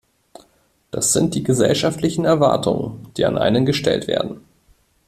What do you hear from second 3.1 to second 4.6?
die an einen gestellt werden.